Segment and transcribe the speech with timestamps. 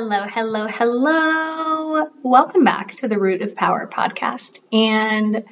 [0.00, 2.04] Hello, hello, hello.
[2.22, 4.60] Welcome back to the Root of Power podcast.
[4.72, 5.42] And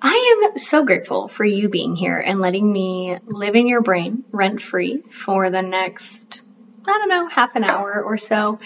[0.00, 4.22] I am so grateful for you being here and letting me live in your brain
[4.30, 6.42] rent free for the next,
[6.86, 8.60] I don't know, half an hour or so.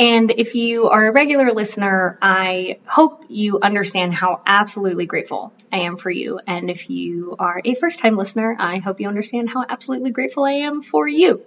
[0.00, 5.82] And if you are a regular listener, I hope you understand how absolutely grateful I
[5.82, 6.40] am for you.
[6.44, 10.42] And if you are a first time listener, I hope you understand how absolutely grateful
[10.42, 11.44] I am for you.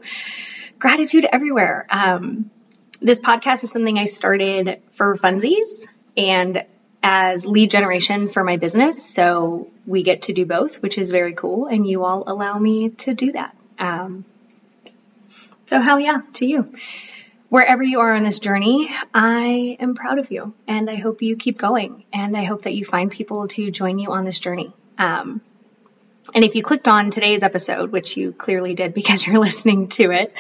[0.80, 1.86] Gratitude everywhere.
[1.90, 2.50] Um,
[3.02, 6.64] this podcast is something I started for funsies and
[7.04, 9.04] as lead generation for my business.
[9.04, 11.66] So we get to do both, which is very cool.
[11.66, 13.56] And you all allow me to do that.
[13.80, 14.24] Um,
[15.66, 16.74] so hell yeah to you.
[17.50, 21.36] Wherever you are on this journey, I am proud of you and I hope you
[21.36, 22.06] keep going.
[22.14, 24.72] And I hope that you find people to join you on this journey.
[24.98, 25.42] Um,
[26.34, 30.12] and if you clicked on today's episode, which you clearly did because you're listening to
[30.12, 30.34] it,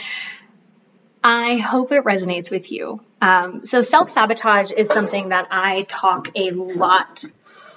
[1.23, 2.99] I hope it resonates with you.
[3.21, 7.25] Um, so, self sabotage is something that I talk a lot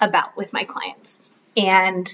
[0.01, 1.27] about with my clients.
[1.55, 2.13] And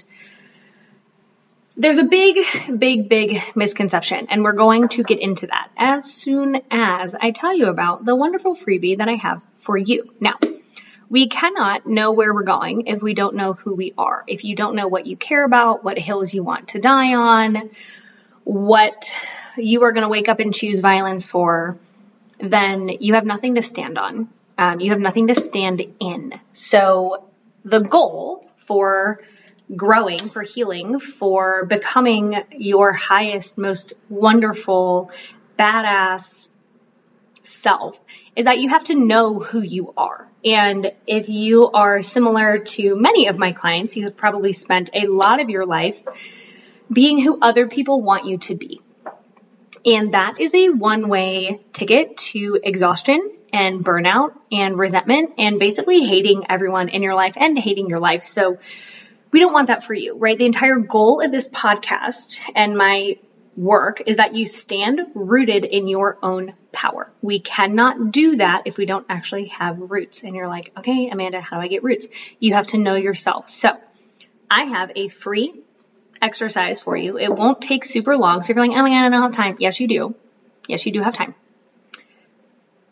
[1.76, 2.36] there's a big,
[2.78, 7.56] big, big misconception, and we're going to get into that as soon as I tell
[7.56, 10.12] you about the wonderful freebie that I have for you.
[10.20, 10.34] Now,
[11.08, 14.22] we cannot know where we're going if we don't know who we are.
[14.26, 17.70] If you don't know what you care about, what hills you want to die on,
[18.44, 19.12] what
[19.56, 21.78] you are going to wake up and choose violence for,
[22.38, 24.28] then you have nothing to stand on.
[24.58, 26.32] Um, you have nothing to stand in.
[26.52, 27.24] So
[27.64, 29.20] the goal for
[29.74, 35.10] growing, for healing, for becoming your highest, most wonderful,
[35.58, 36.48] badass
[37.42, 37.98] self
[38.36, 40.28] is that you have to know who you are.
[40.44, 45.06] And if you are similar to many of my clients, you have probably spent a
[45.06, 46.02] lot of your life
[46.90, 48.80] being who other people want you to be.
[49.84, 53.20] And that is a one way ticket to exhaustion
[53.52, 58.22] and burnout and resentment and basically hating everyone in your life and hating your life.
[58.22, 58.58] So
[59.32, 60.38] we don't want that for you, right?
[60.38, 63.16] The entire goal of this podcast and my
[63.56, 67.12] work is that you stand rooted in your own power.
[67.20, 70.22] We cannot do that if we don't actually have roots.
[70.22, 72.08] And you're like, okay, Amanda, how do I get roots?
[72.38, 73.48] You have to know yourself.
[73.48, 73.78] So
[74.50, 75.61] I have a free
[76.22, 77.18] exercise for you.
[77.18, 78.42] It won't take super long.
[78.42, 79.56] So if you're like, oh my God, I don't have time.
[79.58, 80.14] Yes, you do.
[80.68, 81.34] Yes, you do have time.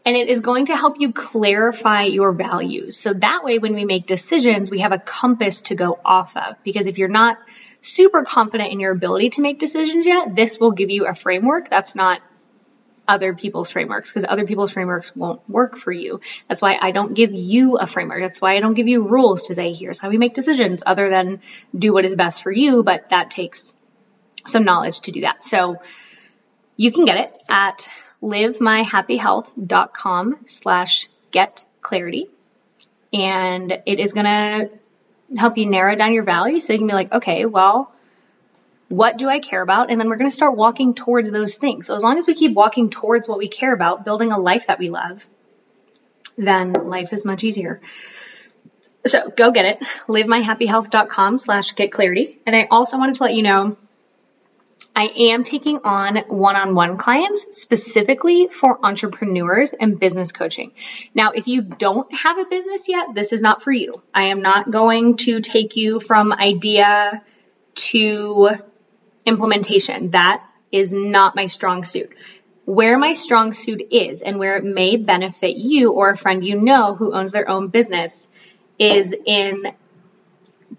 [0.04, 2.98] And it is going to help you clarify your values.
[2.98, 6.56] So that way, when we make decisions, we have a compass to go off of.
[6.64, 7.38] Because if you're not
[7.80, 11.68] super confident in your ability to make decisions yet, this will give you a framework
[11.68, 12.20] that's not
[13.10, 16.20] other people's frameworks because other people's frameworks won't work for you.
[16.48, 18.22] That's why I don't give you a framework.
[18.22, 21.10] That's why I don't give you rules to say, here's how we make decisions other
[21.10, 21.40] than
[21.76, 22.84] do what is best for you.
[22.84, 23.74] But that takes
[24.46, 25.42] some knowledge to do that.
[25.42, 25.82] So
[26.76, 27.88] you can get it at
[28.22, 32.28] livemyhappyhealth.com slash get clarity.
[33.12, 34.70] And it is going to
[35.36, 37.92] help you narrow down your values so you can be like, okay, well,
[38.90, 39.90] what do I care about?
[39.90, 41.86] And then we're going to start walking towards those things.
[41.86, 44.66] So as long as we keep walking towards what we care about, building a life
[44.66, 45.24] that we love,
[46.36, 47.80] then life is much easier.
[49.06, 49.80] So go get it.
[50.08, 52.40] Livemyhappyhealth.com slash get clarity.
[52.44, 53.76] And I also wanted to let you know
[54.96, 60.72] I am taking on one-on-one clients specifically for entrepreneurs and business coaching.
[61.14, 64.02] Now, if you don't have a business yet, this is not for you.
[64.12, 67.22] I am not going to take you from idea
[67.76, 68.50] to
[69.26, 70.10] implementation.
[70.10, 72.10] That is not my strong suit.
[72.64, 76.60] Where my strong suit is and where it may benefit you or a friend you
[76.60, 78.28] know who owns their own business
[78.78, 79.72] is in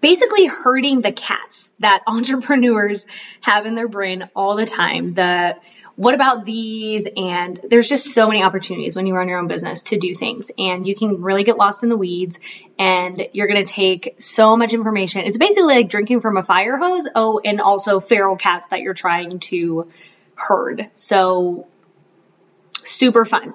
[0.00, 3.06] basically herding the cats that entrepreneurs
[3.40, 5.14] have in their brain all the time.
[5.14, 5.56] The
[5.96, 7.06] what about these?
[7.16, 10.50] And there's just so many opportunities when you run your own business to do things
[10.58, 12.40] and you can really get lost in the weeds
[12.78, 15.22] and you're going to take so much information.
[15.22, 17.08] It's basically like drinking from a fire hose.
[17.14, 19.90] Oh, and also feral cats that you're trying to
[20.34, 20.88] herd.
[20.94, 21.66] So
[22.82, 23.54] super fun.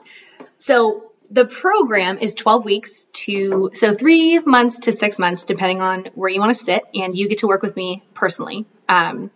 [0.59, 6.09] So the program is 12 weeks to, so three months to six months, depending on
[6.13, 6.83] where you want to sit.
[6.93, 8.65] And you get to work with me personally.
[8.87, 9.31] Um,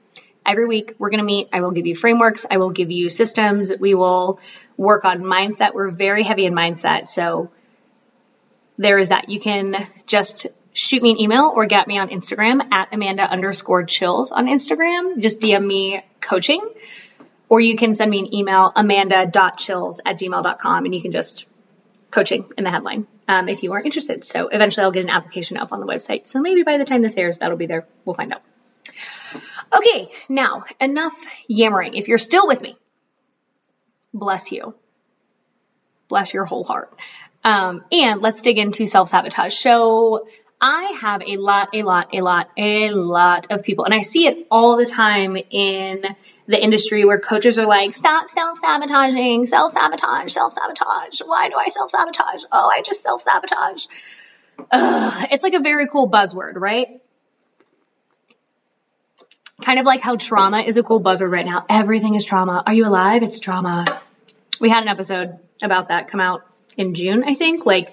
[0.45, 1.49] Every week we're going to meet.
[1.53, 2.45] I will give you frameworks.
[2.49, 3.71] I will give you systems.
[3.79, 4.39] We will
[4.77, 5.73] work on mindset.
[5.73, 7.07] We're very heavy in mindset.
[7.07, 7.51] So
[8.77, 9.29] there is that.
[9.29, 13.83] You can just shoot me an email or get me on Instagram at Amanda underscore
[13.83, 15.19] chills on Instagram.
[15.19, 16.61] Just DM me coaching.
[17.49, 21.45] Or you can send me an email, amanda.chills at gmail.com, and you can just
[22.09, 24.23] coaching in the headline um, if you are interested.
[24.23, 26.27] So eventually I'll get an application up on the website.
[26.27, 27.85] So maybe by the time this airs, that'll be there.
[28.05, 28.41] We'll find out.
[29.73, 31.93] Okay, now enough yammering.
[31.93, 32.75] If you're still with me,
[34.13, 34.75] bless you.
[36.09, 36.93] Bless your whole heart.
[37.43, 39.55] Um, and let's dig into self sabotage.
[39.55, 40.27] So
[40.59, 44.27] I have a lot, a lot, a lot, a lot of people, and I see
[44.27, 46.03] it all the time in
[46.47, 51.21] the industry where coaches are like, stop self sabotaging, self sabotage, self sabotage.
[51.25, 52.43] Why do I self sabotage?
[52.51, 53.85] Oh, I just self sabotage.
[54.73, 57.00] It's like a very cool buzzword, right?
[59.61, 61.65] Kind of like how trauma is a cool buzzword right now.
[61.69, 62.63] Everything is trauma.
[62.65, 63.23] Are you alive?
[63.23, 63.85] It's trauma.
[64.59, 66.43] We had an episode about that come out
[66.77, 67.65] in June, I think.
[67.65, 67.89] Like,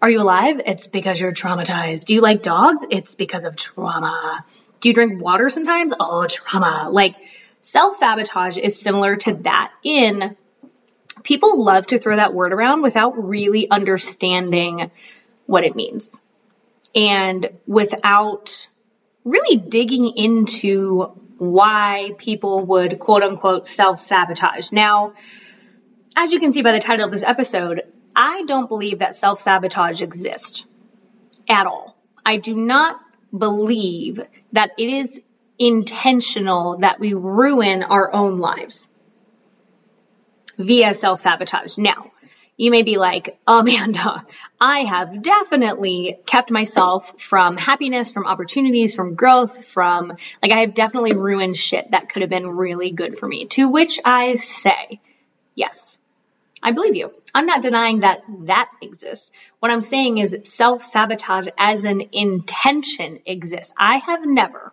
[0.00, 0.60] are you alive?
[0.66, 2.06] It's because you're traumatized.
[2.06, 2.84] Do you like dogs?
[2.90, 4.44] It's because of trauma.
[4.80, 5.92] Do you drink water sometimes?
[5.98, 6.88] Oh, trauma.
[6.90, 7.14] Like,
[7.60, 10.36] self sabotage is similar to that in
[11.22, 14.90] people love to throw that word around without really understanding
[15.46, 16.20] what it means
[16.94, 18.66] and without
[19.24, 24.72] really digging into why people would quote unquote self sabotage.
[24.72, 25.14] Now,
[26.16, 27.82] as you can see by the title of this episode,
[28.14, 30.64] I don't believe that self sabotage exists
[31.48, 31.96] at all.
[32.24, 33.00] I do not
[33.36, 34.20] believe
[34.52, 35.20] that it is
[35.58, 38.90] intentional that we ruin our own lives
[40.58, 41.78] via self sabotage.
[41.78, 42.12] Now,
[42.62, 44.24] you may be like, Amanda,
[44.60, 50.10] I have definitely kept myself from happiness, from opportunities, from growth, from
[50.40, 53.46] like, I have definitely ruined shit that could have been really good for me.
[53.46, 55.00] To which I say,
[55.56, 55.98] yes,
[56.62, 57.12] I believe you.
[57.34, 59.32] I'm not denying that that exists.
[59.58, 63.74] What I'm saying is self sabotage as an intention exists.
[63.76, 64.72] I have never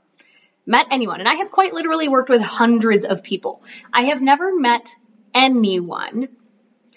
[0.63, 3.63] met anyone, and I have quite literally worked with hundreds of people.
[3.91, 4.95] I have never met
[5.33, 6.29] anyone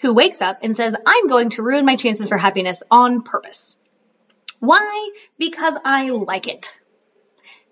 [0.03, 3.75] who wakes up and says, I'm going to ruin my chances for happiness on purpose.
[4.59, 5.09] Why?
[5.39, 6.71] Because I like it.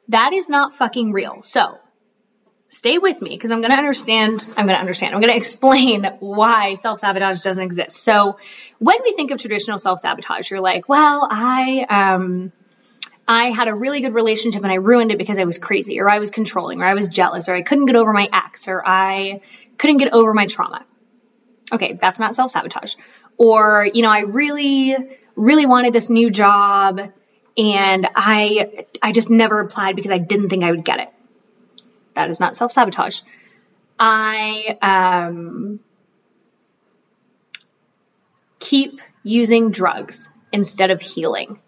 [0.07, 1.43] That is not fucking real.
[1.43, 1.77] So
[2.67, 4.43] stay with me because I'm going to understand.
[4.57, 5.13] I'm going to understand.
[5.13, 7.97] I'm going to explain why self sabotage doesn't exist.
[7.97, 8.39] So,
[8.79, 12.51] when we think of traditional self sabotage, you're like, well, I, um,
[13.27, 16.09] I had a really good relationship and I ruined it because I was crazy or
[16.09, 18.81] I was controlling or I was jealous or I couldn't get over my ex or
[18.85, 19.41] I
[19.77, 20.85] couldn't get over my trauma.
[21.71, 22.95] Okay, that's not self sabotage.
[23.37, 24.95] Or, you know, I really,
[25.35, 26.99] really wanted this new job
[27.57, 31.09] and I, I just never applied because I didn't think I would get it
[32.13, 33.21] that is not self sabotage.
[33.99, 35.79] I um,
[38.59, 41.59] keep using drugs instead of healing.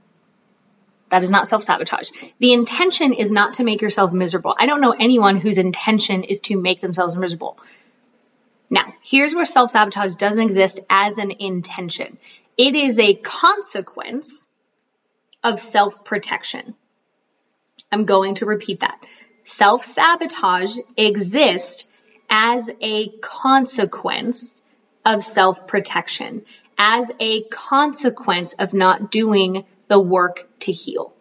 [1.09, 2.09] That is not self sabotage.
[2.39, 4.55] The intention is not to make yourself miserable.
[4.57, 7.57] I don't know anyone whose intention is to make themselves miserable.
[8.73, 12.17] Now, here's where self sabotage doesn't exist as an intention
[12.57, 14.47] it is a consequence
[15.43, 16.73] of self protection.
[17.91, 18.97] I'm going to repeat that
[19.43, 21.85] self sabotage exists
[22.31, 24.63] as a consequence
[25.05, 26.43] of self protection,
[26.75, 31.15] as a consequence of not doing the work to heal.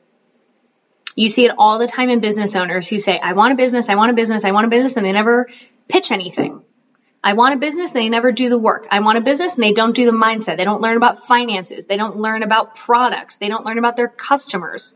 [1.14, 3.90] You see it all the time in business owners who say, I want a business,
[3.90, 5.48] I want a business, I want a business, and they never
[5.86, 6.61] pitch anything.
[7.24, 8.86] I want a business, and they never do the work.
[8.90, 10.56] I want a business, and they don't do the mindset.
[10.56, 11.86] They don't learn about finances.
[11.86, 13.38] They don't learn about products.
[13.38, 14.94] They don't learn about their customers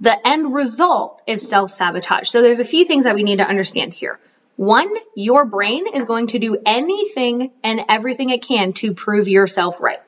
[0.00, 2.28] the end result is self sabotage.
[2.28, 4.18] So there's a few things that we need to understand here.
[4.56, 9.80] One, your brain is going to do anything and everything it can to prove yourself
[9.80, 10.00] right.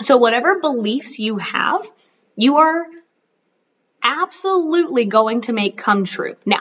[0.00, 1.88] So whatever beliefs you have,
[2.36, 2.86] you are
[4.02, 6.36] absolutely going to make come true.
[6.44, 6.60] Now,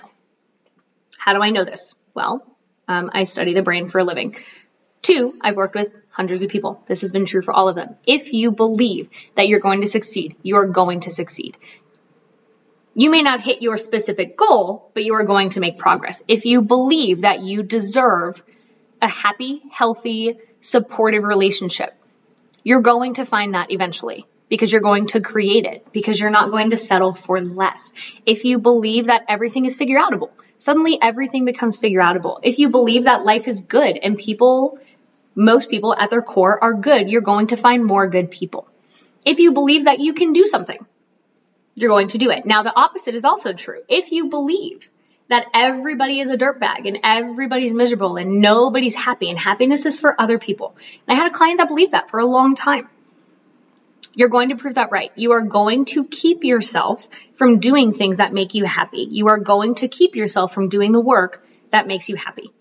[1.21, 1.93] how do I know this?
[2.15, 2.43] Well,
[2.87, 4.35] um, I study the brain for a living.
[5.03, 6.81] Two, I've worked with hundreds of people.
[6.87, 7.95] This has been true for all of them.
[8.07, 11.57] If you believe that you're going to succeed, you're going to succeed.
[12.95, 16.23] You may not hit your specific goal, but you are going to make progress.
[16.27, 18.43] If you believe that you deserve
[18.99, 21.93] a happy, healthy, supportive relationship,
[22.63, 26.49] you're going to find that eventually because you're going to create it, because you're not
[26.49, 27.93] going to settle for less.
[28.25, 32.39] If you believe that everything is figure outable, suddenly everything becomes figure outable.
[32.43, 34.79] If you believe that life is good and people
[35.35, 37.09] most people at their core are good.
[37.09, 38.67] You're going to find more good people.
[39.25, 40.85] If you believe that you can do something,
[41.75, 42.45] you're going to do it.
[42.45, 43.81] Now, the opposite is also true.
[43.87, 44.89] If you believe
[45.29, 50.19] that everybody is a dirtbag and everybody's miserable and nobody's happy and happiness is for
[50.19, 50.75] other people.
[51.07, 52.89] And I had a client that believed that for a long time.
[54.15, 55.11] You're going to prove that right.
[55.15, 59.07] You are going to keep yourself from doing things that make you happy.
[59.09, 62.51] You are going to keep yourself from doing the work that makes you happy.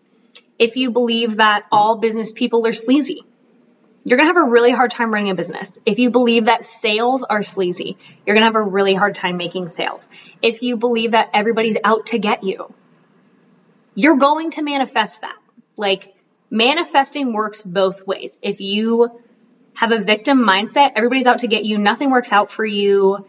[0.59, 3.25] If you believe that all business people are sleazy,
[4.05, 5.79] you're going to have a really hard time running a business.
[5.85, 9.37] If you believe that sales are sleazy, you're going to have a really hard time
[9.37, 10.09] making sales.
[10.41, 12.73] If you believe that everybody's out to get you,
[13.95, 15.37] you're going to manifest that.
[15.77, 16.15] Like
[16.49, 18.39] manifesting works both ways.
[18.41, 19.21] If you
[19.75, 23.27] have a victim mindset, everybody's out to get you, nothing works out for you,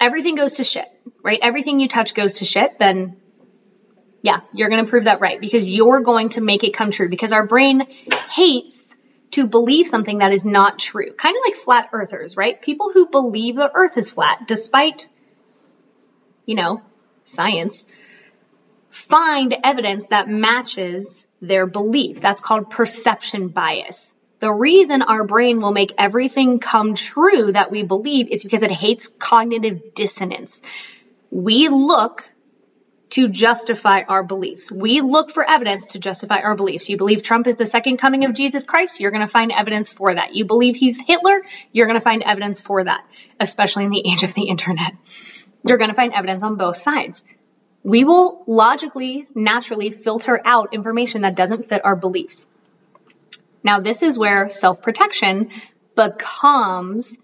[0.00, 0.86] everything goes to shit,
[1.22, 1.38] right?
[1.42, 3.16] Everything you touch goes to shit, then
[4.22, 7.10] yeah, you're going to prove that right because you're going to make it come true
[7.10, 7.82] because our brain
[8.30, 8.96] hates
[9.32, 11.12] to believe something that is not true.
[11.12, 12.60] Kind of like flat earthers, right?
[12.60, 15.08] People who believe the earth is flat despite,
[16.46, 16.82] you know,
[17.24, 17.86] science,
[18.88, 22.20] find evidence that matches their belief.
[22.20, 24.13] That's called perception bias.
[24.40, 28.70] The reason our brain will make everything come true that we believe is because it
[28.70, 30.60] hates cognitive dissonance.
[31.30, 32.28] We look
[33.10, 34.72] to justify our beliefs.
[34.72, 36.88] We look for evidence to justify our beliefs.
[36.88, 39.92] You believe Trump is the second coming of Jesus Christ, you're going to find evidence
[39.92, 40.34] for that.
[40.34, 43.06] You believe he's Hitler, you're going to find evidence for that,
[43.38, 44.94] especially in the age of the internet.
[45.64, 47.24] You're going to find evidence on both sides.
[47.84, 52.48] We will logically, naturally filter out information that doesn't fit our beliefs.
[53.64, 55.50] Now, this is where self protection
[55.96, 57.18] becomes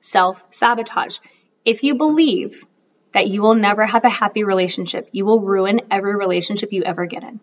[0.00, 1.18] self sabotage.
[1.64, 2.64] If you believe
[3.12, 5.08] that you will never have a happy relationship.
[5.12, 7.40] You will ruin every relationship you ever get in.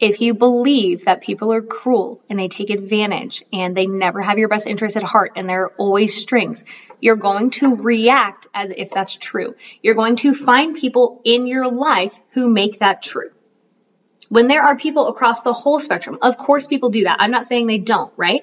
[0.00, 4.36] If you believe that people are cruel and they take advantage and they never have
[4.36, 6.64] your best interest at heart and there are always strings,
[7.00, 9.54] you're going to react as if that's true.
[9.80, 13.30] You're going to find people in your life who make that true.
[14.32, 17.18] When there are people across the whole spectrum, of course people do that.
[17.20, 18.42] I'm not saying they don't, right?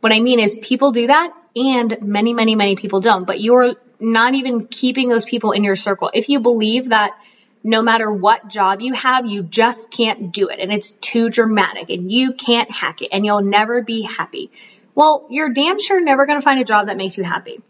[0.00, 3.76] What I mean is people do that and many, many, many people don't, but you're
[3.98, 6.10] not even keeping those people in your circle.
[6.12, 7.16] If you believe that
[7.64, 11.88] no matter what job you have, you just can't do it and it's too dramatic
[11.88, 14.50] and you can't hack it and you'll never be happy.
[14.94, 17.62] Well, you're damn sure never going to find a job that makes you happy.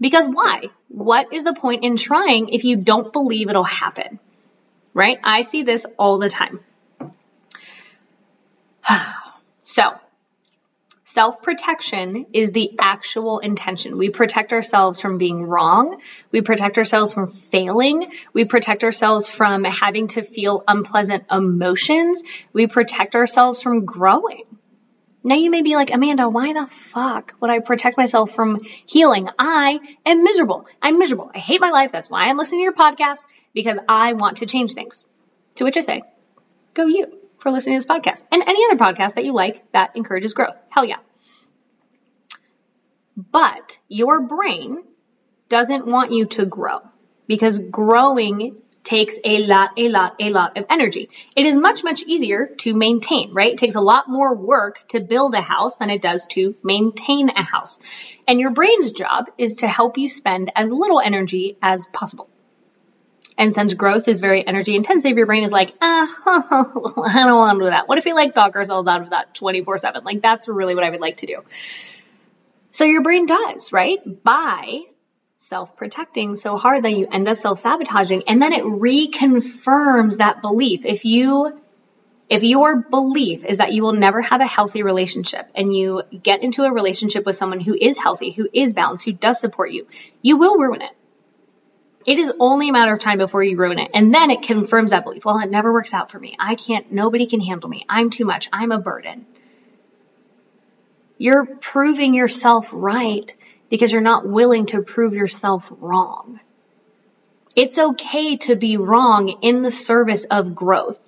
[0.00, 0.70] Because why?
[0.94, 4.20] What is the point in trying if you don't believe it'll happen?
[4.92, 5.18] Right?
[5.24, 6.60] I see this all the time.
[9.64, 9.94] so,
[11.06, 13.98] Self protection is the actual intention.
[13.98, 16.00] We protect ourselves from being wrong.
[16.32, 18.10] We protect ourselves from failing.
[18.32, 22.22] We protect ourselves from having to feel unpleasant emotions.
[22.52, 24.42] We protect ourselves from growing.
[25.26, 29.30] Now you may be like, Amanda, why the fuck would I protect myself from healing?
[29.38, 30.66] I am miserable.
[30.82, 31.30] I'm miserable.
[31.34, 31.92] I hate my life.
[31.92, 35.06] That's why I'm listening to your podcast because I want to change things.
[35.54, 36.02] To which I say,
[36.74, 39.92] go you for listening to this podcast and any other podcast that you like that
[39.96, 40.56] encourages growth.
[40.68, 40.98] Hell yeah.
[43.16, 44.84] But your brain
[45.48, 46.80] doesn't want you to grow
[47.26, 51.08] because growing takes a lot, a lot, a lot of energy.
[51.34, 53.54] It is much, much easier to maintain, right?
[53.54, 57.30] It takes a lot more work to build a house than it does to maintain
[57.30, 57.80] a house.
[58.28, 62.28] And your brain's job is to help you spend as little energy as possible.
[63.36, 67.58] And since growth is very energy intensive, your brain is like, ah, I don't want
[67.58, 67.88] to do that.
[67.88, 70.04] What if we like talk ourselves out of that 24 7?
[70.04, 71.42] Like, that's really what I would like to do.
[72.68, 73.98] So your brain does, right?
[74.22, 74.82] By
[75.44, 80.40] self protecting so hard that you end up self sabotaging and then it reconfirms that
[80.40, 80.86] belief.
[80.86, 81.60] If you
[82.30, 86.42] if your belief is that you will never have a healthy relationship and you get
[86.42, 89.86] into a relationship with someone who is healthy, who is balanced, who does support you,
[90.22, 90.92] you will ruin it.
[92.06, 93.90] It is only a matter of time before you ruin it.
[93.92, 95.26] And then it confirms that belief.
[95.26, 96.34] Well, it never works out for me.
[96.38, 97.84] I can't, nobody can handle me.
[97.86, 98.48] I'm too much.
[98.50, 99.26] I'm a burden.
[101.18, 103.34] You're proving yourself right
[103.68, 106.40] because you're not willing to prove yourself wrong.
[107.56, 111.00] It's okay to be wrong in the service of growth.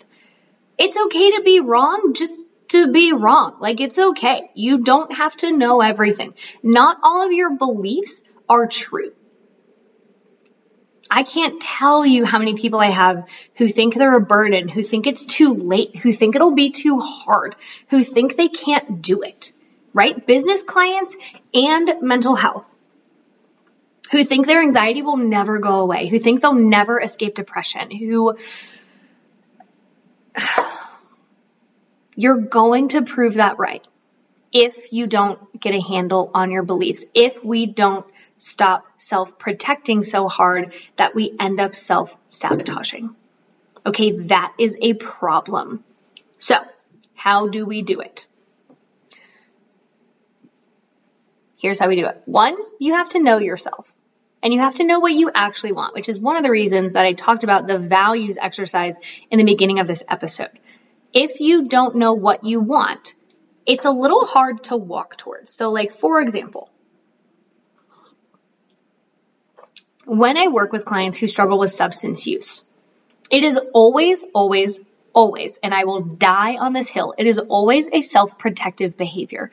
[0.78, 3.56] It's okay to be wrong just to be wrong.
[3.60, 4.50] Like it's okay.
[4.54, 6.34] You don't have to know everything.
[6.62, 9.12] Not all of your beliefs are true.
[11.08, 14.82] I can't tell you how many people I have who think they're a burden, who
[14.82, 17.54] think it's too late, who think it'll be too hard,
[17.90, 19.52] who think they can't do it,
[19.96, 20.26] right?
[20.26, 21.16] Business clients
[21.54, 22.70] and mental health
[24.10, 28.36] who think their anxiety will never go away, who think they'll never escape depression, who
[32.14, 33.84] you're going to prove that right.
[34.52, 40.04] if you don't get a handle on your beliefs, if we don't stop self protecting
[40.04, 43.16] so hard that we end up self sabotaging.
[43.86, 45.82] Okay, that is a problem.
[46.38, 46.56] So,
[47.14, 48.26] how do we do it?
[51.66, 52.22] Here's how we do it.
[52.26, 53.92] One, you have to know yourself
[54.40, 56.92] and you have to know what you actually want, which is one of the reasons
[56.92, 58.98] that I talked about the values exercise
[59.32, 60.56] in the beginning of this episode.
[61.12, 63.16] If you don't know what you want,
[63.66, 65.50] it's a little hard to walk towards.
[65.50, 66.70] So, like, for example,
[70.04, 72.62] when I work with clients who struggle with substance use,
[73.28, 77.88] it is always, always, always, and I will die on this hill, it is always
[77.92, 79.50] a self protective behavior.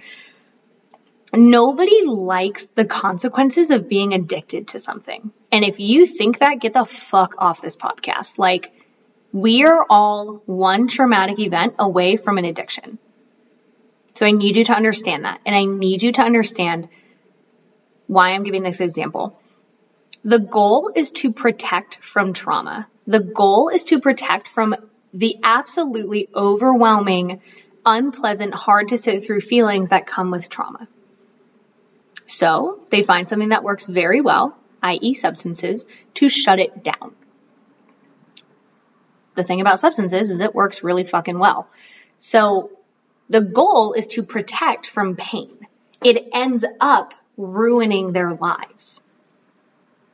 [1.35, 5.31] Nobody likes the consequences of being addicted to something.
[5.51, 8.37] And if you think that, get the fuck off this podcast.
[8.37, 8.71] Like,
[9.31, 12.99] we are all one traumatic event away from an addiction.
[14.13, 15.41] So I need you to understand that.
[15.43, 16.87] And I need you to understand
[18.05, 19.39] why I'm giving this example.
[20.23, 22.87] The goal is to protect from trauma.
[23.07, 24.75] The goal is to protect from
[25.15, 27.41] the absolutely overwhelming,
[27.83, 30.87] unpleasant, hard to sit through feelings that come with trauma.
[32.33, 35.85] So they find something that works very well, i.e., substances,
[36.15, 37.13] to shut it down.
[39.35, 41.67] The thing about substances is it works really fucking well.
[42.17, 42.71] So
[43.29, 45.67] the goal is to protect from pain.
[46.03, 49.03] It ends up ruining their lives.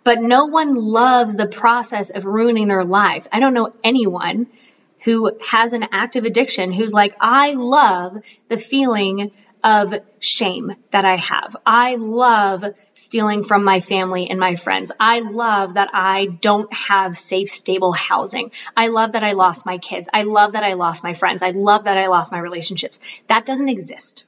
[0.03, 3.29] But no one loves the process of ruining their lives.
[3.31, 4.47] I don't know anyone
[5.05, 8.17] who has an active addiction who's like, I love
[8.49, 9.31] the feeling
[9.63, 11.55] of shame that I have.
[11.65, 12.63] I love
[12.93, 14.91] stealing from my family and my friends.
[14.99, 18.51] I love that I don't have safe, stable housing.
[18.75, 20.09] I love that I lost my kids.
[20.13, 21.43] I love that I lost my friends.
[21.43, 22.99] I love that I lost my relationships.
[23.27, 24.25] That doesn't exist.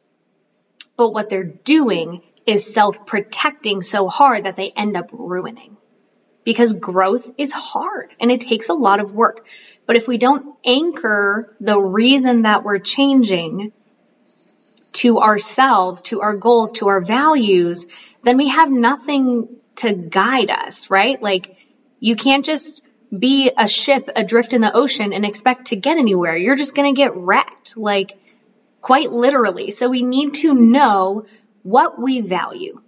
[0.97, 5.77] But what they're doing is self protecting so hard that they end up ruining.
[6.43, 9.45] Because growth is hard and it takes a lot of work.
[9.85, 13.73] But if we don't anchor the reason that we're changing
[14.93, 17.87] to ourselves, to our goals, to our values,
[18.23, 21.21] then we have nothing to guide us, right?
[21.21, 21.49] Like
[21.99, 22.81] you can't just
[23.17, 26.35] be a ship adrift in the ocean and expect to get anywhere.
[26.35, 28.17] You're just going to get wrecked, like
[28.81, 29.71] quite literally.
[29.71, 31.25] So we need to know
[31.63, 32.81] what we value.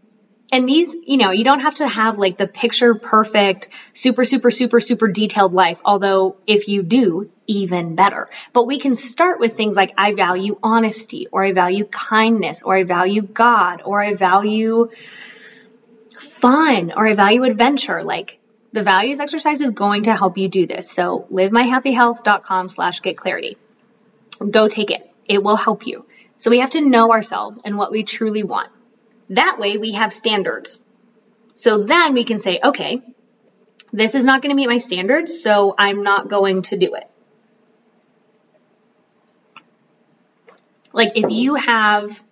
[0.51, 4.51] And these, you know, you don't have to have like the picture perfect, super, super,
[4.51, 5.81] super, super detailed life.
[5.83, 8.27] Although if you do, even better.
[8.51, 12.75] But we can start with things like I value honesty or I value kindness or
[12.75, 14.91] I value God or I value
[16.19, 18.03] fun or I value adventure.
[18.03, 18.37] Like
[18.73, 20.91] the values exercise is going to help you do this.
[20.91, 23.57] So livemyhappyhealth.com slash get clarity.
[24.51, 25.09] Go take it.
[25.25, 26.05] It will help you.
[26.37, 28.69] So we have to know ourselves and what we truly want.
[29.29, 30.79] That way we have standards.
[31.53, 33.01] So then we can say, okay,
[33.91, 37.07] this is not going to meet my standards, so I'm not going to do it.
[40.91, 42.23] Like if you have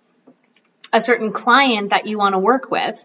[0.92, 3.04] a certain client that you want to work with,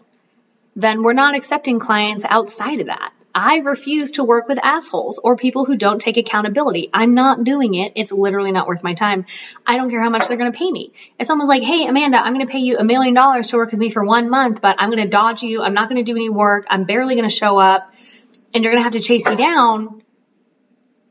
[0.76, 3.12] then we're not accepting clients outside of that.
[3.38, 6.90] I refuse to work with assholes or people who don't take accountability.
[6.92, 7.92] I'm not doing it.
[7.94, 9.26] It's literally not worth my time.
[9.64, 10.92] I don't care how much they're going to pay me.
[11.20, 13.70] If someone's like, hey, Amanda, I'm going to pay you a million dollars to work
[13.70, 15.62] with me for one month, but I'm going to dodge you.
[15.62, 16.66] I'm not going to do any work.
[16.68, 17.94] I'm barely going to show up
[18.52, 20.02] and you're going to have to chase me down.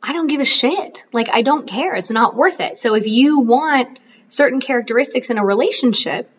[0.04, 1.06] I don't give a shit.
[1.14, 1.96] Like, I don't care.
[1.96, 2.78] It's not worth it.
[2.78, 6.30] So if you want certain characteristics in a relationship,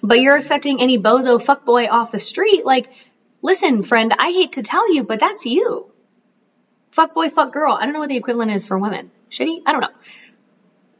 [0.00, 2.88] but you're accepting any bozo fuckboy off the street, like,
[3.48, 5.90] Listen, friend, I hate to tell you, but that's you.
[6.90, 7.72] Fuck boy, fuck girl.
[7.72, 9.10] I don't know what the equivalent is for women.
[9.30, 9.62] Shitty?
[9.64, 9.88] I don't know.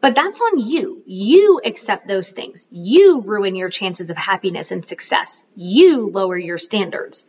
[0.00, 1.02] But that's on you.
[1.04, 2.66] You accept those things.
[2.70, 5.44] You ruin your chances of happiness and success.
[5.56, 7.28] You lower your standards.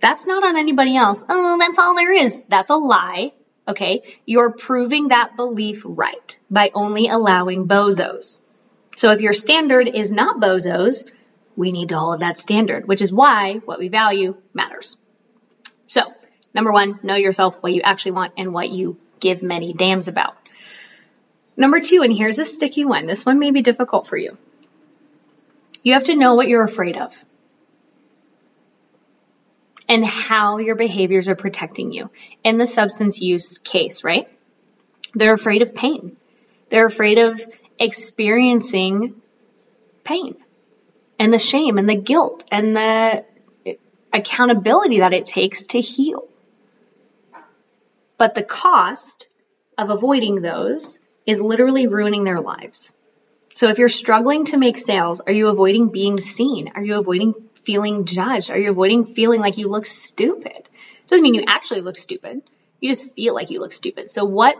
[0.00, 1.22] That's not on anybody else.
[1.28, 2.40] Oh, that's all there is.
[2.48, 3.34] That's a lie.
[3.68, 4.02] Okay.
[4.26, 8.40] You're proving that belief right by only allowing bozos.
[8.96, 11.04] So if your standard is not bozos,
[11.56, 14.96] we need to hold that standard, which is why what we value matters.
[15.86, 16.02] So,
[16.54, 20.36] number one, know yourself, what you actually want, and what you give many damns about.
[21.56, 23.06] Number two, and here's a sticky one.
[23.06, 24.38] This one may be difficult for you.
[25.82, 27.16] You have to know what you're afraid of
[29.88, 32.10] and how your behaviors are protecting you.
[32.42, 34.28] In the substance use case, right?
[35.14, 36.16] They're afraid of pain.
[36.70, 37.42] They're afraid of
[37.78, 39.20] experiencing
[40.04, 40.41] pain
[41.18, 43.24] and the shame and the guilt and the
[44.12, 46.28] accountability that it takes to heal.
[48.18, 49.26] But the cost
[49.78, 52.92] of avoiding those is literally ruining their lives.
[53.54, 56.72] So if you're struggling to make sales, are you avoiding being seen?
[56.74, 58.50] Are you avoiding feeling judged?
[58.50, 60.56] Are you avoiding feeling like you look stupid?
[60.56, 62.42] It doesn't mean you actually look stupid.
[62.80, 64.08] You just feel like you look stupid.
[64.08, 64.56] So what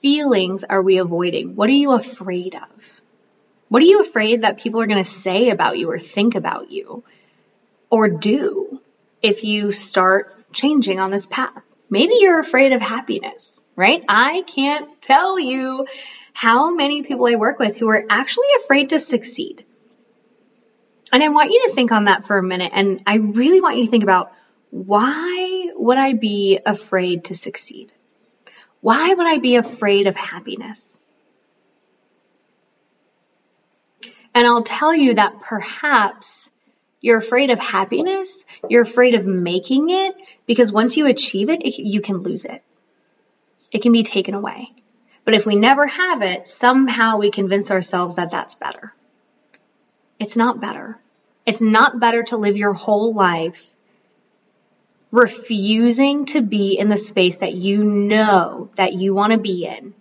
[0.00, 1.56] feelings are we avoiding?
[1.56, 2.93] What are you afraid of?
[3.74, 6.70] What are you afraid that people are going to say about you or think about
[6.70, 7.02] you
[7.90, 8.80] or do
[9.20, 11.60] if you start changing on this path?
[11.90, 14.04] Maybe you're afraid of happiness, right?
[14.08, 15.88] I can't tell you
[16.32, 19.64] how many people I work with who are actually afraid to succeed.
[21.12, 22.70] And I want you to think on that for a minute.
[22.72, 24.32] And I really want you to think about
[24.70, 27.90] why would I be afraid to succeed?
[28.80, 31.00] Why would I be afraid of happiness?
[34.34, 36.50] And I'll tell you that perhaps
[37.00, 38.44] you're afraid of happiness.
[38.68, 42.62] You're afraid of making it because once you achieve it, it, you can lose it.
[43.70, 44.68] It can be taken away.
[45.24, 48.92] But if we never have it, somehow we convince ourselves that that's better.
[50.18, 50.98] It's not better.
[51.46, 53.70] It's not better to live your whole life
[55.10, 59.94] refusing to be in the space that you know that you want to be in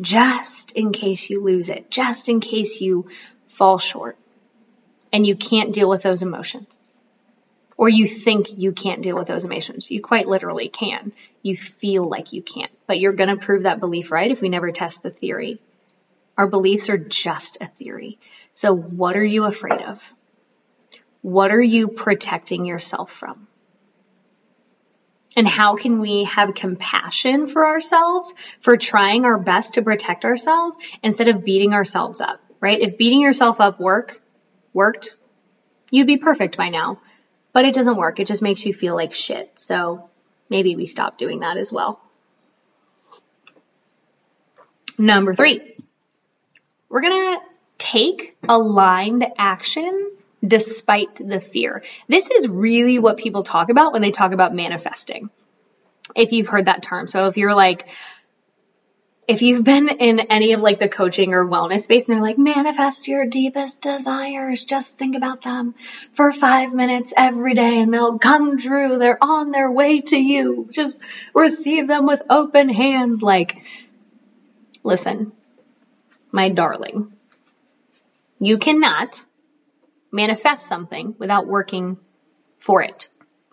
[0.00, 3.08] just in case you lose it, just in case you
[3.56, 4.18] fall short
[5.12, 6.90] and you can't deal with those emotions.
[7.78, 9.90] Or you think you can't deal with those emotions.
[9.90, 11.12] You quite literally can.
[11.42, 14.50] You feel like you can't, but you're going to prove that belief right if we
[14.50, 15.58] never test the theory.
[16.36, 18.18] Our beliefs are just a theory.
[18.52, 20.12] So what are you afraid of?
[21.22, 23.46] What are you protecting yourself from?
[25.34, 30.76] And how can we have compassion for ourselves for trying our best to protect ourselves
[31.02, 32.80] instead of beating ourselves up, right?
[32.80, 34.20] If beating yourself up work
[34.74, 35.14] worked,
[35.92, 36.98] you'd be perfect by now.
[37.52, 38.18] But it doesn't work.
[38.18, 39.52] It just makes you feel like shit.
[39.54, 40.10] So
[40.50, 42.00] maybe we stop doing that as well.
[44.98, 45.76] Number three,
[46.88, 47.44] we're going to
[47.78, 50.10] take aligned action
[50.44, 51.84] despite the fear.
[52.08, 55.30] This is really what people talk about when they talk about manifesting.
[56.16, 57.06] If you've heard that term.
[57.06, 57.88] So if you're like,
[59.28, 62.38] if you've been in any of like the coaching or wellness space and they're like,
[62.38, 65.74] manifest your deepest desires, just think about them
[66.12, 68.98] for five minutes every day and they'll come true.
[68.98, 70.68] They're on their way to you.
[70.70, 71.00] Just
[71.34, 73.20] receive them with open hands.
[73.20, 73.64] Like,
[74.84, 75.32] listen,
[76.30, 77.12] my darling,
[78.38, 79.24] you cannot
[80.12, 81.96] manifest something without working
[82.58, 83.08] for it.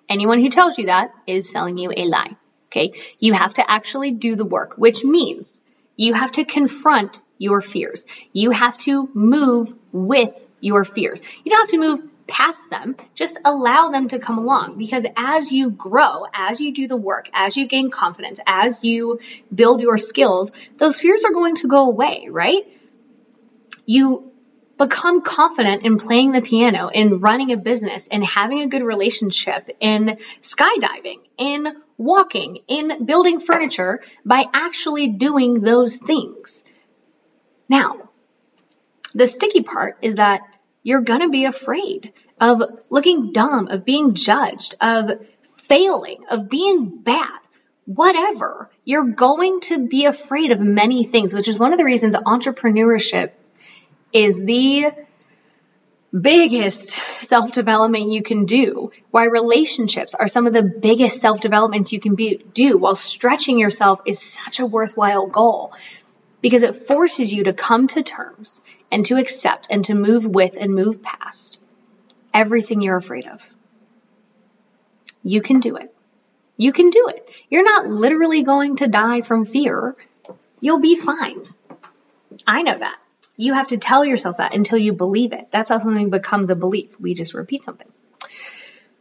[0.08, 2.36] Anyone who tells you that is selling you a lie.
[2.68, 2.94] Okay.
[3.20, 5.62] You have to actually do the work, which means
[6.04, 8.06] you have to confront your fears.
[8.32, 11.22] You have to move with your fears.
[11.44, 12.96] You don't have to move past them.
[13.16, 17.30] Just allow them to come along because as you grow, as you do the work,
[17.34, 19.20] as you gain confidence, as you
[19.54, 22.64] build your skills, those fears are going to go away, right?
[23.86, 24.33] You
[24.78, 29.70] become confident in playing the piano, in running a business, in having a good relationship,
[29.80, 36.64] in skydiving, in walking, in building furniture by actually doing those things.
[37.70, 38.10] Now,
[39.14, 40.42] the sticky part is that
[40.82, 45.12] you're gonna be afraid of looking dumb, of being judged, of
[45.56, 47.40] failing, of being bad,
[47.86, 48.70] whatever.
[48.84, 53.32] You're going to be afraid of many things, which is one of the reasons entrepreneurship
[54.14, 54.92] is the
[56.18, 58.92] biggest self development you can do.
[59.12, 63.58] Why relationships are some of the biggest self developments you can be, do while stretching
[63.58, 65.74] yourself is such a worthwhile goal
[66.42, 70.56] because it forces you to come to terms and to accept and to move with
[70.60, 71.58] and move past
[72.34, 73.50] everything you're afraid of.
[75.24, 75.94] You can do it.
[76.58, 77.28] You can do it.
[77.50, 79.96] You're not literally going to die from fear.
[80.60, 81.44] You'll be fine.
[82.46, 82.98] I know that.
[83.36, 85.48] You have to tell yourself that until you believe it.
[85.52, 87.00] That's how something becomes a belief.
[87.00, 87.88] We just repeat something.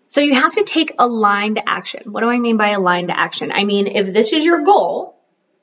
[0.09, 2.13] So you have to take aligned action.
[2.13, 3.53] What do I mean by aligned action?
[3.53, 5.17] I mean, if this is your goal,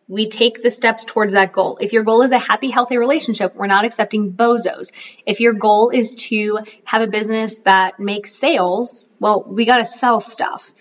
[0.08, 1.78] we take the steps towards that goal.
[1.80, 4.92] If your goal is a happy, healthy relationship, we're not accepting bozos.
[5.26, 9.86] If your goal is to have a business that makes sales, well, we got to
[9.86, 10.72] sell stuff.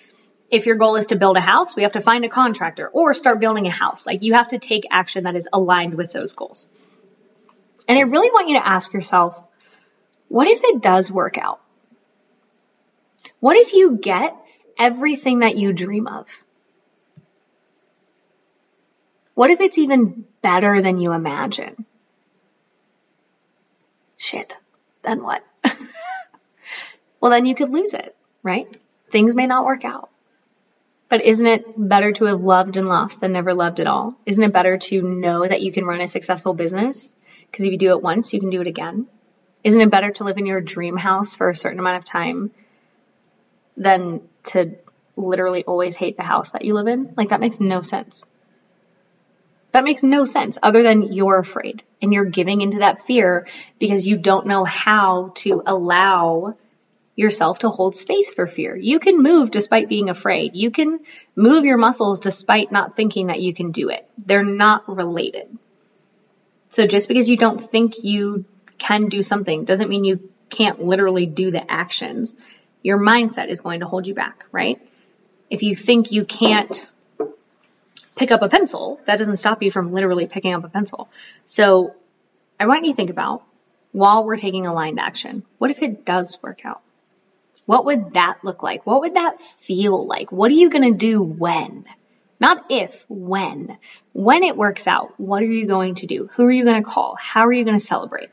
[0.50, 3.12] If your goal is to build a house, we have to find a contractor or
[3.12, 4.06] start building a house.
[4.06, 6.66] Like you have to take action that is aligned with those goals.
[7.88, 9.42] And I really want you to ask yourself,
[10.28, 11.60] what if it does work out?
[13.40, 14.36] What if you get
[14.78, 16.26] everything that you dream of?
[19.34, 21.86] What if it's even better than you imagine?
[24.18, 24.56] Shit.
[25.02, 25.42] Then what?
[27.20, 28.66] well, then you could lose it, right?
[29.10, 30.10] Things may not work out.
[31.08, 34.14] But isn't it better to have loved and lost than never loved at all?
[34.26, 37.16] Isn't it better to know that you can run a successful business
[37.50, 39.06] Because if you do it once, you can do it again.
[39.64, 42.52] Isn't it better to live in your dream house for a certain amount of time
[43.76, 44.76] than to
[45.16, 47.14] literally always hate the house that you live in?
[47.16, 48.24] Like, that makes no sense.
[49.72, 53.46] That makes no sense other than you're afraid and you're giving into that fear
[53.78, 56.56] because you don't know how to allow
[57.16, 58.76] yourself to hold space for fear.
[58.76, 60.54] You can move despite being afraid.
[60.54, 61.00] You can
[61.34, 64.08] move your muscles despite not thinking that you can do it.
[64.24, 65.48] They're not related.
[66.68, 68.44] So just because you don't think you
[68.78, 72.36] can do something doesn't mean you can't literally do the actions.
[72.82, 74.80] Your mindset is going to hold you back, right?
[75.50, 76.86] If you think you can't
[78.16, 81.08] pick up a pencil, that doesn't stop you from literally picking up a pencil.
[81.46, 81.94] So
[82.60, 83.44] I want you to think about
[83.92, 86.82] while we're taking aligned action, what if it does work out?
[87.66, 88.86] What would that look like?
[88.86, 90.32] What would that feel like?
[90.32, 91.84] What are you going to do when?
[92.40, 93.78] Not if, when.
[94.12, 96.30] When it works out, what are you going to do?
[96.34, 97.16] Who are you going to call?
[97.16, 98.30] How are you going to celebrate?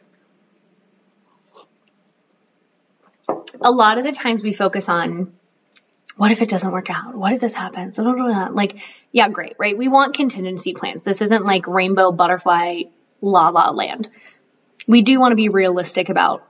[3.62, 5.34] A lot of the times we focus on
[6.18, 7.16] what if it doesn't work out?
[7.16, 7.98] What if this happens?
[7.98, 8.80] Like,
[9.12, 9.78] yeah, great, right?
[9.78, 11.04] We want contingency plans.
[11.04, 12.84] This isn't like rainbow butterfly
[13.22, 14.10] la la land.
[14.88, 16.48] We do want to be realistic about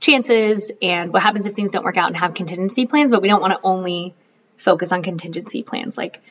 [0.00, 3.28] chances and what happens if things don't work out and have contingency plans, but we
[3.28, 4.14] don't want to only
[4.56, 5.98] focus on contingency plans.
[5.98, 6.22] Like,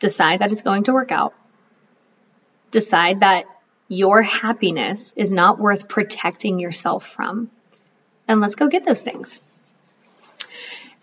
[0.00, 1.34] decide that it's going to work out.
[2.72, 3.44] Decide that
[3.88, 7.50] your happiness is not worth protecting yourself from.
[8.26, 9.40] And let's go get those things.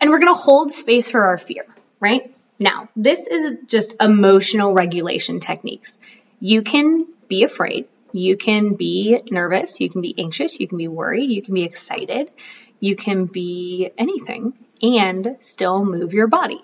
[0.00, 1.66] And we're going to hold space for our fear,
[2.00, 2.34] right?
[2.58, 6.00] Now, this is just emotional regulation techniques.
[6.40, 7.86] You can be afraid.
[8.12, 9.80] You can be nervous.
[9.80, 10.58] You can be anxious.
[10.58, 11.30] You can be worried.
[11.30, 12.30] You can be excited.
[12.80, 16.62] You can be anything and still move your body.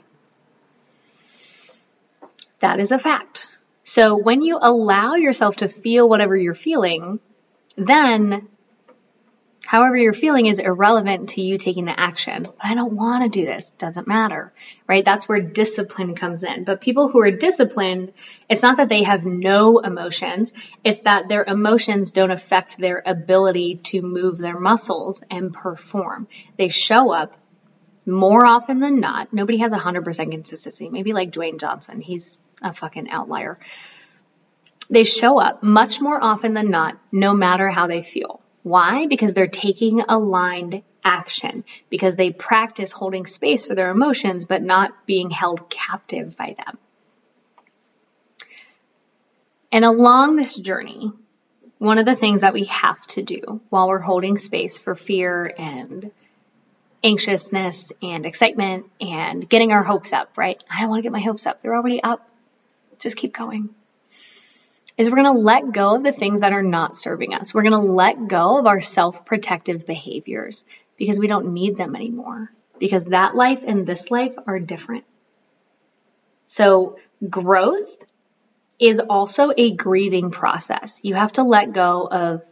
[2.64, 3.46] That is a fact.
[3.83, 7.20] So when you allow yourself to feel whatever you're feeling,
[7.77, 8.48] then
[9.66, 12.44] however you're feeling is irrelevant to you taking the action.
[12.44, 13.72] But I don't want to do this.
[13.72, 14.50] Doesn't matter,
[14.87, 15.05] right?
[15.05, 16.64] That's where discipline comes in.
[16.64, 18.14] But people who are disciplined,
[18.48, 20.55] it's not that they have no emotions.
[20.83, 26.29] It's that their emotions don't affect their ability to move their muscles and perform.
[26.57, 27.37] They show up
[28.06, 29.32] more often than not.
[29.32, 30.88] Nobody has 100% consistency.
[30.88, 32.00] Maybe like Dwayne Johnson.
[32.00, 33.58] He's a fucking outlier.
[34.90, 38.40] They show up much more often than not, no matter how they feel.
[38.62, 39.06] Why?
[39.06, 45.06] Because they're taking aligned action, because they practice holding space for their emotions, but not
[45.06, 46.78] being held captive by them.
[49.70, 51.12] And along this journey,
[51.78, 55.52] one of the things that we have to do while we're holding space for fear
[55.58, 56.10] and
[57.04, 60.62] anxiousness and excitement and getting our hopes up, right?
[60.70, 61.60] I don't want to get my hopes up.
[61.60, 62.28] They're already up.
[62.98, 63.74] Just keep going
[64.96, 67.52] is we're going to let go of the things that are not serving us.
[67.52, 70.64] We're going to let go of our self protective behaviors
[70.96, 72.50] because we don't need them anymore.
[72.78, 75.04] Because that life and this life are different.
[76.46, 78.04] So, growth
[78.78, 81.00] is also a grieving process.
[81.02, 82.42] You have to let go of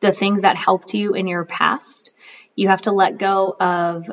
[0.00, 2.10] the things that helped you in your past.
[2.58, 4.10] You have to let go of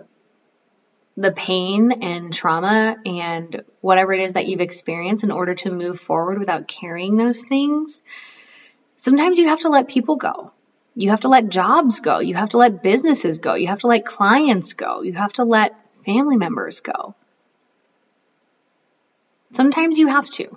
[1.17, 5.99] the pain and trauma and whatever it is that you've experienced in order to move
[5.99, 8.03] forward without carrying those things.
[8.95, 10.51] Sometimes you have to let people go.
[10.93, 12.19] You have to let jobs go.
[12.19, 13.55] You have to let businesses go.
[13.55, 15.01] You have to let clients go.
[15.01, 15.73] You have to let
[16.05, 17.15] family members go.
[19.53, 20.55] Sometimes you have to.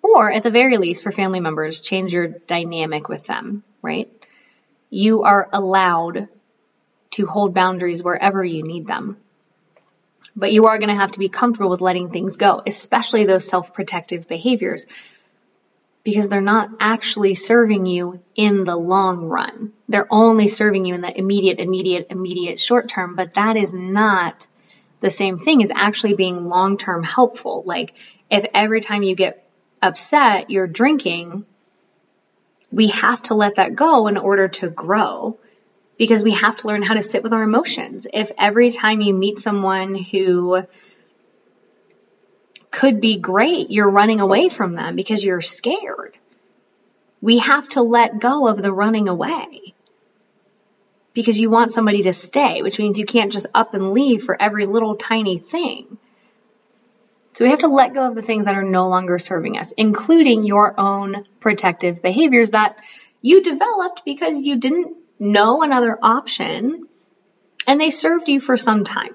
[0.00, 4.10] Or at the very least, for family members, change your dynamic with them, right?
[4.88, 6.28] You are allowed
[7.10, 9.16] to hold boundaries wherever you need them.
[10.36, 13.48] But you are going to have to be comfortable with letting things go, especially those
[13.48, 14.86] self protective behaviors,
[16.04, 19.72] because they're not actually serving you in the long run.
[19.88, 24.46] They're only serving you in the immediate, immediate, immediate short term, but that is not
[25.00, 27.62] the same thing as actually being long term helpful.
[27.66, 27.94] Like,
[28.30, 29.48] if every time you get
[29.82, 31.46] upset, you're drinking,
[32.70, 35.38] we have to let that go in order to grow
[35.98, 38.06] because we have to learn how to sit with our emotions.
[38.12, 40.62] If every time you meet someone who
[42.70, 46.16] could be great, you're running away from them because you're scared,
[47.20, 49.74] we have to let go of the running away
[51.14, 54.40] because you want somebody to stay, which means you can't just up and leave for
[54.40, 55.98] every little tiny thing.
[57.32, 59.72] So we have to let go of the things that are no longer serving us,
[59.76, 62.76] including your own protective behaviors that
[63.20, 66.86] you developed because you didn't know another option,
[67.66, 69.14] and they served you for some time.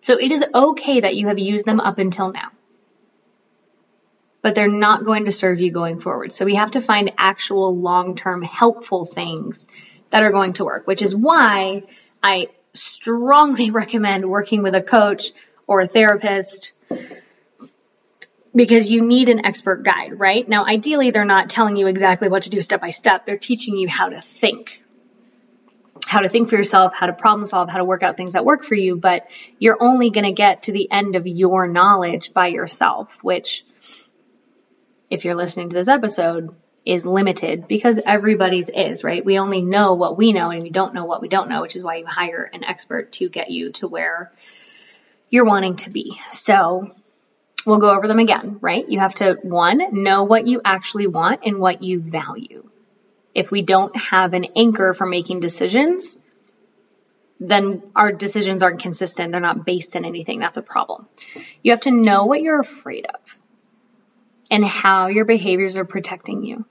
[0.00, 2.50] So it is okay that you have used them up until now.
[4.42, 6.32] but they're not going to serve you going forward.
[6.32, 9.66] So we have to find actual long term helpful things
[10.10, 11.84] that are going to work, which is why
[12.22, 15.32] I strongly recommend working with a coach
[15.66, 16.72] or a therapist
[18.54, 20.46] because you need an expert guide, right?
[20.46, 23.24] Now, ideally, they're not telling you exactly what to do step by step.
[23.24, 24.82] They're teaching you how to think,
[26.06, 28.44] how to think for yourself, how to problem solve, how to work out things that
[28.44, 28.96] work for you.
[28.96, 33.64] But you're only going to get to the end of your knowledge by yourself, which,
[35.10, 39.24] if you're listening to this episode, is limited because everybody's is, right?
[39.24, 41.76] We only know what we know and we don't know what we don't know, which
[41.76, 44.32] is why you hire an expert to get you to where
[45.30, 46.20] you're wanting to be.
[46.32, 46.90] So,
[47.66, 48.88] we'll go over them again, right?
[48.88, 52.68] You have to, one, know what you actually want and what you value.
[53.34, 56.18] If we don't have an anchor for making decisions,
[57.40, 59.32] then our decisions aren't consistent.
[59.32, 60.38] They're not based in anything.
[60.38, 61.08] That's a problem.
[61.62, 63.36] You have to know what you're afraid of
[64.50, 66.64] and how your behaviors are protecting you.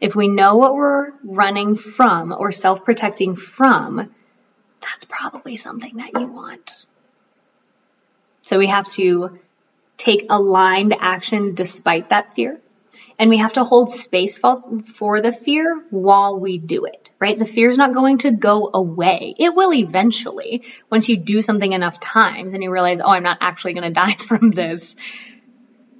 [0.00, 4.12] If we know what we're running from or self protecting from,
[4.80, 6.84] that's probably something that you want.
[8.42, 9.38] So we have to
[9.96, 12.60] take aligned action despite that fear.
[13.18, 17.38] And we have to hold space for, the fear while we do it, right?
[17.38, 19.34] The fear is not going to go away.
[19.38, 23.38] It will eventually once you do something enough times and you realize, oh, I'm not
[23.40, 24.96] actually going to die from this.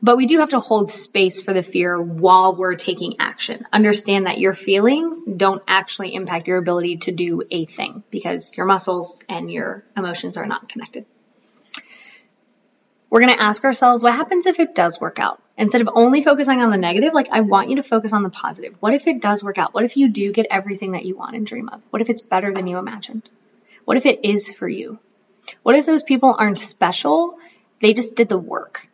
[0.05, 3.64] But we do have to hold space for the fear while we're taking action.
[3.72, 8.66] Understand that your feelings don't actually impact your ability to do a thing because your
[8.66, 11.07] muscles and your emotions are not connected
[13.12, 15.38] we're going to ask ourselves, what happens if it does work out?
[15.59, 18.31] Instead of only focusing on the negative, like I want you to focus on the
[18.31, 18.75] positive.
[18.81, 19.75] What if it does work out?
[19.75, 21.83] What if you do get everything that you want and dream of?
[21.90, 23.29] What if it's better than you imagined?
[23.85, 24.98] What if it is for you?
[25.62, 27.38] What if those people aren't special?
[27.81, 28.88] They just did the work.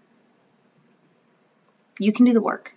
[2.01, 2.75] You can do the work.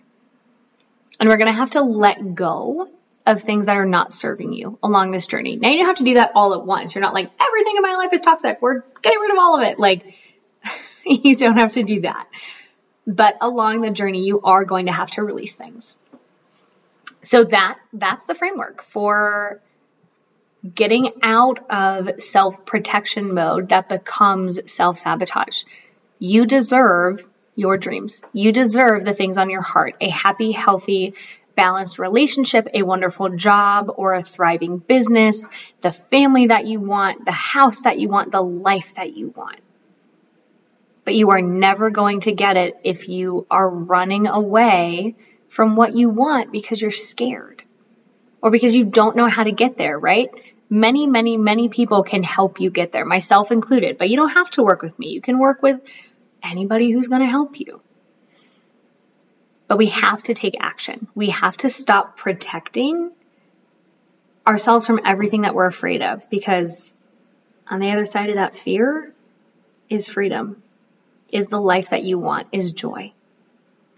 [1.18, 2.88] And we're going to have to let go
[3.26, 5.56] of things that are not serving you along this journey.
[5.56, 6.94] Now you don't have to do that all at once.
[6.94, 8.62] You're not like, everything in my life is toxic.
[8.62, 9.80] We're getting rid of all of it.
[9.80, 10.14] Like,
[11.06, 12.26] you don't have to do that.
[13.06, 15.96] But along the journey, you are going to have to release things.
[17.22, 19.60] So that, that's the framework for
[20.74, 25.64] getting out of self protection mode that becomes self sabotage.
[26.18, 28.22] You deserve your dreams.
[28.32, 31.14] You deserve the things on your heart a happy, healthy,
[31.56, 35.46] balanced relationship, a wonderful job or a thriving business,
[35.80, 39.60] the family that you want, the house that you want, the life that you want
[41.04, 45.16] but you are never going to get it if you are running away
[45.48, 47.62] from what you want because you're scared
[48.40, 50.30] or because you don't know how to get there, right?
[50.70, 54.50] Many, many, many people can help you get there, myself included, but you don't have
[54.50, 55.10] to work with me.
[55.10, 55.80] You can work with
[56.42, 57.80] anybody who's going to help you.
[59.68, 61.08] But we have to take action.
[61.14, 63.10] We have to stop protecting
[64.46, 66.94] ourselves from everything that we're afraid of because
[67.68, 69.12] on the other side of that fear
[69.88, 70.62] is freedom
[71.32, 73.12] is the life that you want, is joy.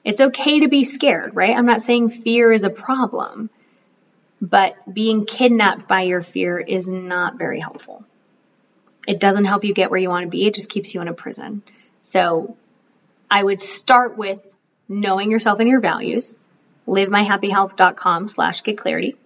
[0.05, 1.57] It's okay to be scared, right?
[1.57, 3.51] I'm not saying fear is a problem,
[4.41, 8.05] but being kidnapped by your fear is not very helpful.
[9.07, 10.47] It doesn't help you get where you want to be.
[10.47, 11.63] It just keeps you in a prison.
[12.03, 12.57] So
[13.31, 14.41] I would start with
[14.89, 16.37] knowing yourself and your values.
[16.87, 19.17] LiveMyHappyHealth.com slash get clarity.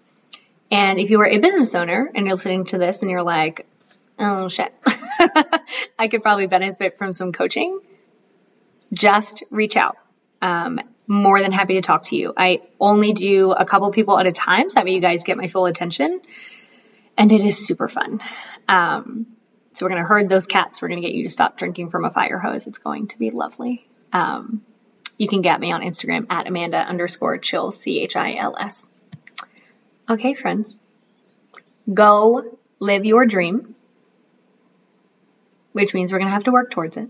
[0.71, 3.67] And if you are a business owner and you're listening to this and you're like,
[4.19, 4.73] oh shit,
[5.99, 7.81] I could probably benefit from some coaching
[8.93, 9.97] just reach out.
[10.41, 12.35] Um, more than happy to talk to you.
[12.37, 15.39] I only do a couple people at a time, so that way you guys get
[15.39, 16.21] my full attention.
[17.17, 18.21] And it is super fun.
[18.69, 19.27] Um,
[19.73, 20.83] so we're going to herd those cats.
[20.83, 22.67] We're going to get you to stop drinking from a fire hose.
[22.67, 23.87] It's going to be lovely.
[24.13, 24.63] Um,
[25.17, 28.91] you can get me on Instagram at Amanda underscore chill, C H I L S.
[30.09, 30.79] Okay, friends.
[31.93, 33.75] Go live your dream,
[35.73, 37.09] which means we're going to have to work towards it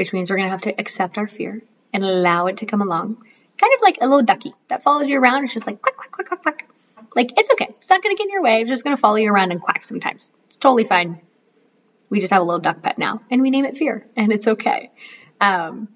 [0.00, 1.60] which means we're going to have to accept our fear
[1.92, 3.22] and allow it to come along.
[3.58, 5.44] Kind of like a little ducky that follows you around.
[5.44, 6.66] It's just like quack, quack, quack, quack, quack.
[7.14, 7.66] Like, it's okay.
[7.68, 8.62] It's not going to get in your way.
[8.62, 10.30] It's just going to follow you around and quack sometimes.
[10.46, 11.20] It's totally fine.
[12.08, 14.48] We just have a little duck pet now and we name it Fear and it's
[14.48, 14.90] okay.
[15.38, 15.88] Um,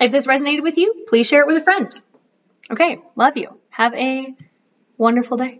[0.00, 1.92] if this resonated with you, please share it with a friend.
[2.70, 3.00] Okay.
[3.16, 3.58] Love you.
[3.70, 4.36] Have a
[4.96, 5.58] wonderful day.